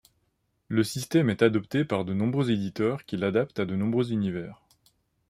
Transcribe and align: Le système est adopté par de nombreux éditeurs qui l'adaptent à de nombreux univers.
Le 0.67 0.83
système 0.83 1.29
est 1.29 1.43
adopté 1.43 1.85
par 1.85 2.05
de 2.05 2.15
nombreux 2.15 2.49
éditeurs 2.49 3.05
qui 3.05 3.17
l'adaptent 3.17 3.59
à 3.59 3.65
de 3.65 3.75
nombreux 3.75 4.11
univers. 4.11 4.63